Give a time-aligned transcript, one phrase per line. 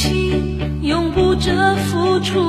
[0.00, 2.40] 情永不折付出，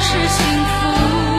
[0.00, 1.37] 是幸福。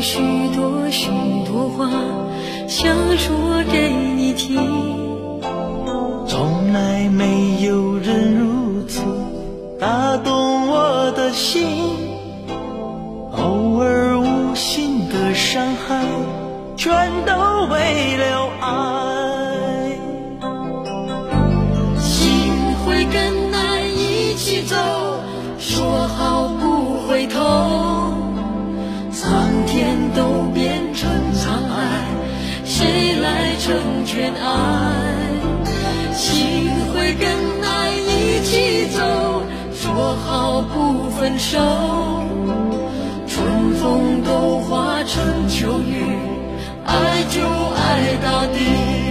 [0.00, 0.18] 许
[0.54, 1.10] 多许
[1.46, 1.88] 多话
[2.66, 4.56] 想说给你听。
[6.26, 9.02] 从来没有人如此
[9.80, 11.66] 打动我的心，
[13.32, 16.04] 偶尔无心的伤害，
[16.76, 16.92] 全
[17.24, 17.32] 都
[17.70, 18.68] 为了爱。
[21.98, 22.42] 心
[22.84, 24.76] 会跟爱一起走，
[25.58, 27.87] 说好不回头。
[33.68, 33.76] 成
[34.06, 34.48] 全爱？
[36.14, 37.28] 心会跟
[37.62, 39.42] 爱一起走，
[39.74, 41.58] 说好不分手。
[43.26, 46.02] 春风都化成秋雨，
[46.86, 47.42] 爱就
[47.76, 49.07] 爱到底。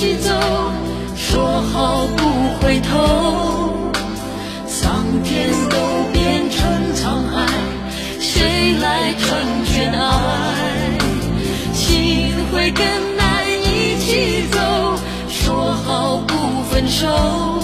[0.00, 0.32] 起走，
[1.14, 2.24] 说好不
[2.58, 3.92] 回头。
[4.66, 5.76] 桑田都
[6.10, 7.46] 变成沧海，
[8.18, 9.36] 谁来成
[9.66, 10.98] 全爱？
[11.74, 12.82] 心会跟
[13.18, 14.58] 爱一起走，
[15.28, 17.59] 说好不分手。